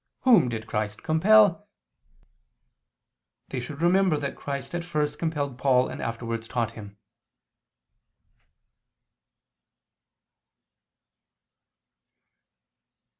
[0.21, 1.67] Whom did Christ compel?'
[3.49, 6.97] They should remember that Christ at first compelled Paul and afterwards taught Him."